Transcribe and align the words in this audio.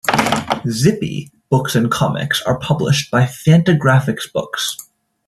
"Zippy" 0.67 1.31
books 1.51 1.75
and 1.75 1.91
comics 1.91 2.41
are 2.41 2.57
published 2.59 3.11
by 3.11 3.25
Fantagraphics 3.25 4.33
Books. 4.33 4.75